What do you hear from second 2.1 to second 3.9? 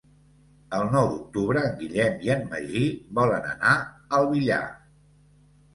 i en Magí volen anar